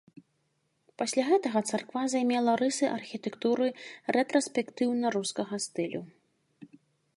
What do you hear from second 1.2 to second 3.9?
гэтага царква займела рысы архітэктуры